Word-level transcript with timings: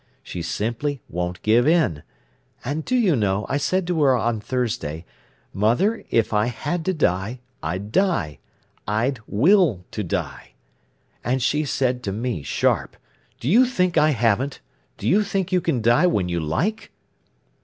She 0.23 0.41
simply 0.41 0.99
won't 1.07 1.43
give 1.43 1.67
in. 1.67 2.01
And 2.65 2.83
do 2.83 2.95
you 2.95 3.15
know, 3.15 3.45
I 3.47 3.57
said 3.57 3.85
to 3.85 4.01
her 4.01 4.17
on 4.17 4.39
Thursday: 4.39 5.05
'Mother, 5.53 6.03
if 6.09 6.33
I 6.33 6.47
had 6.47 6.83
to 6.85 6.93
die, 6.95 7.39
I'd 7.61 7.91
die. 7.91 8.39
I'd 8.87 9.19
will 9.27 9.85
to 9.91 10.03
die.' 10.03 10.53
And 11.23 11.39
she 11.39 11.65
said 11.65 12.01
to 12.05 12.11
me, 12.11 12.41
sharp: 12.41 12.97
'Do 13.39 13.47
you 13.47 13.67
think 13.67 13.95
I 13.95 14.09
haven't? 14.09 14.59
Do 14.97 15.07
you 15.07 15.23
think 15.23 15.51
you 15.51 15.61
can 15.61 15.83
die 15.83 16.07
when 16.07 16.29
you 16.29 16.39
like? 16.39 16.89